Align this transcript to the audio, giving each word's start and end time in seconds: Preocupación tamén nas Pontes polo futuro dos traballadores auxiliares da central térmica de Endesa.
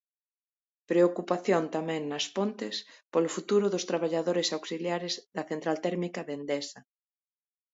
Preocupación 0.91 1.63
tamén 1.75 2.01
nas 2.11 2.25
Pontes 2.35 2.75
polo 3.13 3.29
futuro 3.35 3.65
dos 3.73 3.87
traballadores 3.89 4.47
auxiliares 4.57 5.13
da 5.35 5.43
central 5.51 5.77
térmica 5.85 6.21
de 6.27 6.33
Endesa. 6.39 6.79